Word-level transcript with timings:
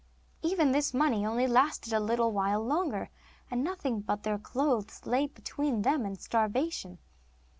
Even 0.41 0.71
this 0.71 0.95
money 0.95 1.23
only 1.27 1.45
lasted 1.45 1.93
a 1.93 1.99
little 1.99 2.31
while 2.31 2.65
longer, 2.65 3.11
and 3.51 3.63
nothing 3.63 3.99
but 4.01 4.23
their 4.23 4.39
clothes 4.39 5.05
lay 5.05 5.27
between 5.27 5.83
them 5.83 6.07
and 6.07 6.19
starvation. 6.19 6.97